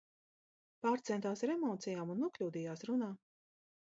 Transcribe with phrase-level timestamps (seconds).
[0.85, 3.13] Pārcentās ar emocijām un nokļūdījās runā!